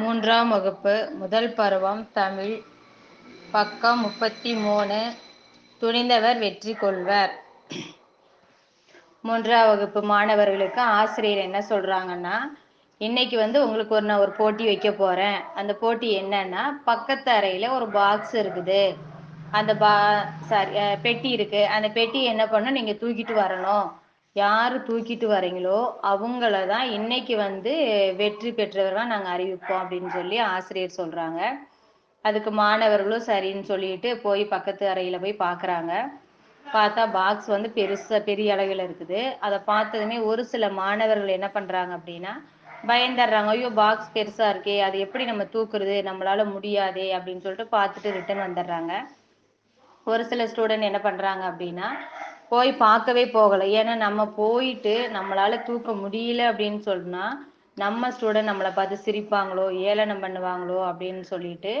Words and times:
மூன்றாம் 0.00 0.50
வகுப்பு 0.54 0.92
முதல் 1.20 1.48
பருவம் 1.58 2.00
தமிழ். 2.16 2.54
பக்கம் 3.54 4.00
முப்பத்தி 4.04 4.50
மூணு 4.64 4.98
துணிந்தவர் 5.80 6.38
வெற்றி 6.42 6.72
கொள்வர். 6.82 7.32
மூன்றாம் 9.26 9.68
வகுப்பு 9.70 10.00
மாணவர்களுக்கு 10.12 10.80
ஆசிரியர் 10.98 11.46
என்ன 11.46 11.60
சொல்றாங்கன்னா 11.70 12.36
இன்னைக்கு 13.06 13.36
வந்து 13.44 13.58
உங்களுக்கு 13.66 13.96
ஒரு 13.98 14.06
நான் 14.10 14.22
ஒரு 14.24 14.34
போட்டி 14.40 14.64
வைக்க 14.70 14.90
போறேன். 15.02 15.38
அந்த 15.60 15.74
போட்டி 15.82 16.10
என்னன்னா 16.22 16.64
பக்கத்து 16.90 17.32
அறையில 17.38 17.70
ஒரு 17.78 17.88
பாக்ஸ் 17.98 18.36
இருக்குது. 18.42 18.82
அந்த 19.58 19.74
பா 19.84 19.94
சாரி 20.50 20.72
பெட்டி 21.06 21.32
இருக்கு. 21.38 21.62
அந்த 21.76 21.90
பெட்டி 21.98 22.22
என்ன 22.32 22.46
பண்ணும் 22.54 22.78
நீங்க 22.78 22.94
தூக்கிட்டு 23.02 23.36
வரணும். 23.44 23.88
யார் 24.40 24.76
தூக்கிட்டு 24.88 25.26
வரீங்களோ 25.34 25.78
அவங்கள 26.12 26.54
தான் 26.72 26.86
இன்னைக்கு 26.98 27.34
வந்து 27.46 27.72
வெற்றி 28.20 28.50
பெற்றவர்களாக 28.58 29.12
நாங்கள் 29.12 29.34
அறிவிப்போம் 29.34 29.82
அப்படின்னு 29.82 30.10
சொல்லி 30.18 30.38
ஆசிரியர் 30.52 30.98
சொல்கிறாங்க 31.00 31.40
அதுக்கு 32.24 32.50
மாணவர்களும் 32.62 33.28
சரின்னு 33.30 33.64
சொல்லிட்டு 33.72 34.10
போய் 34.24 34.42
பக்கத்து 34.54 34.84
அறையில் 34.92 35.22
போய் 35.24 35.42
பார்க்குறாங்க 35.46 35.92
பார்த்தா 36.64 37.02
பாக்ஸ் 37.16 37.48
வந்து 37.54 37.68
பெருசாக 37.76 38.18
பெரிய 38.28 38.48
அளவில் 38.54 38.82
இருக்குது. 38.86 39.20
அதை 39.46 39.58
பார்த்ததுமே 39.70 40.16
ஒரு 40.30 40.42
சில 40.52 40.64
மாணவர்கள் 40.80 41.36
என்ன 41.36 41.48
பண்ணுறாங்க 41.54 41.92
அப்படின்னா 41.98 42.32
பயந்துடுறாங்க. 42.90 43.52
ஐயோ 43.54 43.70
பாக்ஸ் 43.80 44.10
பெருசாக 44.16 44.52
இருக்கே 44.54 44.76
அது 44.86 44.96
எப்படி 45.04 45.24
நம்ம 45.30 45.44
தூக்குறது? 45.54 45.96
நம்மளால 46.08 46.44
முடியாதே 46.54 47.06
அப்படின்னு 47.18 47.44
சொல்லிட்டு 47.44 47.76
பார்த்துட்டு 47.76 48.10
ரிட்டர்ன் 48.18 48.44
வந்துடுறாங்க. 48.46 48.92
ஒரு 50.12 50.22
சில 50.32 50.42
ஸ்டூடெண்ட் 50.50 50.88
என்ன 50.90 51.00
பண்ணுறாங்க 51.06 51.42
அப்படின்னா 51.50 51.88
போய் 52.50 52.70
பார்க்கவே 52.84 53.24
போகலை. 53.36 53.66
ஏன்னா 53.78 53.94
நம்ம 54.06 54.20
போயிட்டு 54.40 54.94
நம்மளால 55.16 55.56
தூக்க 55.68 55.92
முடியல 56.02 56.42
அப்படின்னு 56.50 56.80
சொன்னா 56.90 57.24
நம்ம 57.82 58.08
ஸ்டூடெண்ட் 58.14 58.50
நம்மளை 58.50 58.70
பார்த்து 58.76 58.96
சிரிப்பாங்களோ 59.06 59.64
ஏளனம் 59.88 60.22
பண்ணுவாங்களோ 60.24 60.78
அப்படின்னு 60.90 61.24
சொல்லிட்டு 61.32 61.74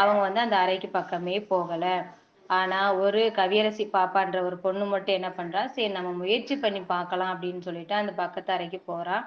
அவங்க 0.00 0.20
வந்து 0.26 0.40
அந்த 0.44 0.56
அறைக்கு 0.64 0.88
பக்கமே 0.98 1.34
போகலை. 1.50 1.96
ஆனால் 2.56 2.96
ஒரு 3.02 3.20
கவியரசி 3.38 3.84
பாப்பான்ற 3.96 4.38
ஒரு 4.48 4.56
பொண்ணு 4.64 4.84
மட்டும் 4.92 5.16
என்ன 5.18 5.28
பண்றா 5.36 5.60
சரி 5.74 5.90
நம்ம 5.96 6.10
முயற்சி 6.22 6.54
பண்ணி 6.64 6.80
பார்க்கலாம் 6.94 7.32
அப்படின்னு 7.34 7.60
சொல்லிட்டு 7.68 7.94
அந்த 8.00 8.12
பக்கத்து 8.22 8.50
அறைக்கு 8.56 8.80
போறா. 8.90 9.18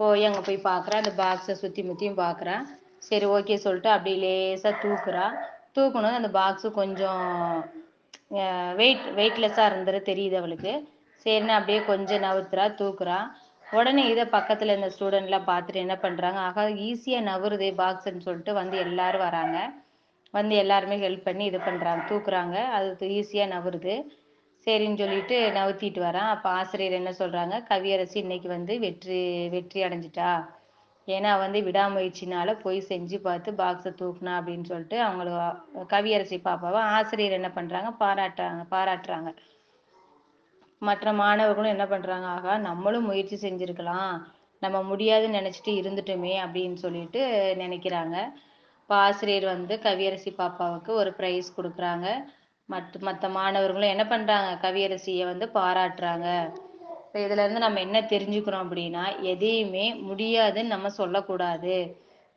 போய் 0.00 0.26
அங்கே 0.28 0.42
போய் 0.46 0.58
பாக்குறா 0.70 1.00
அந்த 1.02 1.12
பாக்ஸை 1.22 1.54
சுற்றி 1.62 1.82
முற்றியும் 1.88 2.20
பாக்குறா 2.24 2.56
சரி 3.08 3.26
ஓகே 3.36 3.56
சொல்லிட்டு 3.64 3.90
அப்படியே 3.96 4.18
லேசாக 4.24 4.80
தூக்குறா. 4.84 5.26
தூக்கணும் 5.76 6.18
அந்த 6.20 6.30
பாக்ஸு 6.38 6.68
கொஞ்சம் 6.80 7.26
வெயிட் 8.80 9.06
வெயிட்லெஸ்ஸாக 9.18 9.70
இருந்துரு 9.70 10.00
தெரியுது 10.10 10.36
அவளுக்கு. 10.40 10.72
சரின்னு 11.24 11.54
அப்படியே 11.58 11.80
கொஞ்சம் 11.92 12.24
நவுத்துறா 12.26 12.66
தூக்குறா. 12.80 13.18
உடனே 13.78 14.02
இதை 14.12 14.24
பக்கத்தில் 14.36 14.76
இந்த 14.76 14.88
ஸ்டூடெண்ட்லாம் 14.94 15.48
பார்த்துட்டு 15.50 15.84
என்ன 15.84 15.96
பண்ணுறாங்க 16.04 16.38
ஆகா 16.48 16.62
ஈஸியாக 16.88 17.28
நவருது 17.30 17.68
பாக்ஸ்ன்னு 17.80 18.26
சொல்லிட்டு 18.28 18.52
வந்து 18.60 18.76
எல்லாரும் 18.86 19.26
வராங்க. 19.28 19.58
வந்து 20.34 20.54
எல்லாருமே 20.62 20.96
ஹெல்ப் 21.04 21.28
பண்ணி 21.28 21.44
இது 21.50 21.58
பண்ணுறாங்க 21.68 22.02
தூக்குறாங்க. 22.10 22.56
அது 22.76 23.08
ஈஸியாக 23.18 23.52
நவருது. 23.54 23.94
சரின்னு 24.66 25.00
சொல்லிட்டு 25.02 25.36
நவுத்திட்டு 25.58 26.00
வரான். 26.08 26.30
அப்போ 26.34 26.48
ஆசிரியர் 26.60 26.98
என்ன 27.00 27.12
சொல்கிறாங்க 27.20 27.56
கவியரசி 27.70 28.18
இன்னைக்கு 28.24 28.48
வந்து 28.56 28.72
வெற்றி 28.86 29.20
வெற்றி 29.54 29.80
அடைஞ்சிட்டா. 29.86 30.30
ஏன்னா 31.14 31.30
வந்து 31.42 31.58
விடாமுயற்சினால 31.68 32.50
போய் 32.64 32.78
செஞ்சு 32.90 33.18
பார்த்து 33.26 33.50
பாக்ஸை 33.60 33.92
தூக்குனா 34.00 34.32
அப்படின்னு 34.40 34.66
சொல்லிட்டு 34.72 34.96
அவங்கள 35.06 35.30
கவியரசி 35.94 36.38
பாப்பாவை 36.48 36.80
ஆசிரியர் 36.96 37.38
என்ன 37.38 37.50
பண்ணுறாங்க 37.58 37.90
பாராட்டுறாங்க 38.02 38.62
பாராட்டுறாங்க. 38.74 39.30
மற்ற 40.82 41.12
மாணவர்களும் 41.22 41.74
என்ன 41.76 41.86
பண்ணுறாங்க 41.92 42.26
ஆகா 42.36 42.52
நம்மளும் 42.68 43.08
முயற்சி 43.10 43.36
செஞ்சுருக்கலாம். 43.46 44.12
நம்ம 44.62 44.78
முடியாதுன்னு 44.90 45.38
நினச்சிட்டு 45.40 45.72
இருந்துட்டோமே 45.80 46.32
அப்படின்னு 46.44 46.78
சொல்லிட்டு 46.84 47.20
நினைக்கிறாங்க. 47.64 48.16
இப்போ 48.80 48.94
ஆசிரியர் 49.06 49.46
வந்து 49.54 49.74
கவியரசி 49.86 50.30
பாப்பாவுக்கு 50.40 50.90
ஒரு 51.00 51.10
ப்ரைஸ் 51.18 51.48
கொடுக்குறாங்க. 51.58 52.06
மற்ற 52.68 53.00
மற்ற 53.08 53.28
மாணவர்களும் 53.36 53.92
என்ன 53.94 54.04
பண்ணுறாங்க 54.12 54.50
கவியரசியை 54.64 55.24
வந்து 55.32 55.46
பாராட்டுறாங்க. 55.58 56.28
இப்போ 57.10 57.20
இதுல 57.20 57.44
இருந்து 57.44 57.62
நம்ம 57.64 57.80
என்ன 57.80 58.00
தெரிஞ்சுக்கிறோம் 58.00 58.64
அப்படின்னா 58.64 59.04
எதையுமே 59.20 59.86
முடியாதுன்னு 59.94 60.68
நம்ம 60.68 60.88
சொல்லக்கூடாது. 60.88 61.76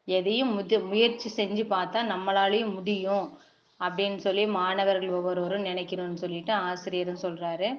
எதையும் 0.07 0.53
முது 0.53 0.77
முயற்சி 0.81 1.29
செஞ்சு 1.35 1.63
பார்த்தா 1.73 1.99
நம்மளாலையும் 2.11 2.73
முடியும் 2.73 3.37
அப்படின்னு 3.79 4.17
சொல்லி 4.17 4.45
மாணவர்கள் 4.45 5.09
ஒவ்வொருவரும் 5.09 5.65
நினைக்கணும்னு 5.65 6.13
சொல்லிட்டு 6.13 6.53
ஆசிரியரும் 6.53 7.21
சொல்றாரு. 7.21 7.69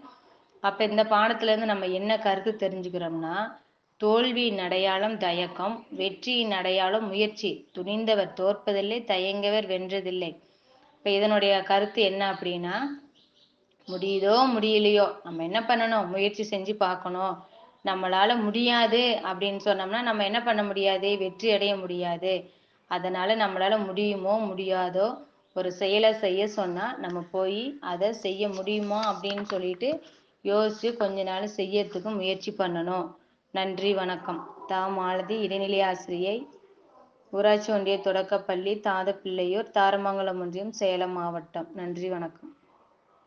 அப்ப 0.61 0.85
இந்த 0.85 1.05
பாடத்துல 1.05 1.53
இருந்து 1.53 1.67
நம்ம 1.67 1.87
என்ன 1.87 2.19
கருத்து 2.19 2.53
தெரிஞ்சுக்கிறோம்னா 2.61 3.37
தோல்வியின் 4.01 4.59
அடையாளம் 4.59 5.17
தயக்கம் 5.19 5.87
வெற்றியின் 5.91 6.53
அடையாளம் 6.53 7.09
முயற்சி. 7.09 7.69
துணிந்தவர் 7.79 8.37
தோற்பதில்லை 8.41 9.01
தயங்கவர் 9.13 9.67
வென்றதில்லை. 9.75 10.33
இப்ப 10.97 11.11
இதனுடைய 11.11 11.55
கருத்து 11.63 12.03
என்ன 12.03 12.23
அப்படின்னா 12.33 12.77
முடியுதோ 13.89 14.35
முடியலையோ 14.55 15.07
நம்ம 15.23 15.43
என்ன 15.43 15.61
பண்ணணும்? 15.61 16.07
முயற்சி 16.07 16.57
செஞ்சு 16.57 16.75
பார்க்கணும். 16.75 17.35
நம்மளால 17.85 18.43
முடியாது 18.43 19.21
அப்படின்னு 19.23 19.61
சொன்னோம்னா 19.65 20.03
நம்ம 20.03 20.25
என்ன 20.25 20.43
பண்ண 20.43 20.63
முடியாது? 20.63 21.19
வெற்றி 21.19 21.51
அடைய 21.51 21.77
முடியாது. 21.77 22.51
அதனால 22.87 23.37
நம்மளால 23.37 23.87
முடியுமோ 23.87 24.35
முடியாதோ 24.51 25.07
ஒரு 25.53 25.73
செயலை 25.73 26.13
செய்ய 26.15 26.49
சொன்னா 26.49 26.93
நம்ம 26.93 27.21
போய் 27.31 27.79
அதை 27.81 28.13
செய்ய 28.13 28.49
முடியுமா 28.49 29.01
அப்படின்னு 29.13 29.43
சொல்லிட்டு 29.43 30.03
யோசிச்சு 30.45 30.97
கொஞ்ச 30.97 31.23
நாள் 31.23 31.55
செய்யறதுக்கு 31.57 32.11
முயற்சி 32.17 32.53
பண்ணணும். 32.59 33.07
நன்றி 33.51 33.95
வணக்கம். 33.95 34.41
தா. 34.67 34.89
மாலதி 34.89 35.37
இடைநிலை 35.39 35.81
ஆசிரியை 35.81 36.37
ஊராட்சி 37.33 37.73
ஒன்றிய 37.73 37.99
தொடக்கப்பள்ளி 37.99 38.75
தாதப்பிள்ளையூர் 38.85 39.71
தாரமங்கலம் 39.71 40.41
ஒன்றியம் 40.41 40.73
சேலம் 40.73 41.13
மாவட்டம். 41.13 41.69
நன்றி 41.75 42.09
வணக்கம். 42.09 42.53